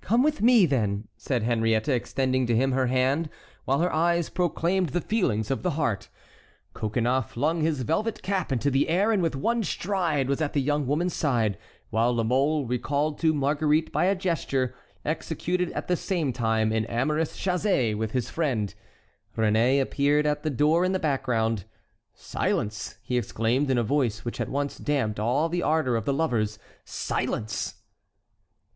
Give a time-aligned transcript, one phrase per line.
[0.00, 3.30] "Come with me, then," said Henriette, extending to him her hand,
[3.64, 6.08] while her eyes proclaimed the feelings of her heart.
[6.74, 10.60] Coconnas flung his velvet cap into the air and with one stride was at the
[10.60, 11.56] young woman's side,
[11.90, 16.84] while La Mole, recalled to Marguerite by a gesture, executed at the same time an
[16.86, 18.74] amorous chassez with his friend.
[19.38, 21.66] Réné appeared at the door in the background.
[22.14, 26.12] "Silence!" he exclaimed, in a voice which at once damped all the ardor of the
[26.12, 27.74] lovers; "silence!"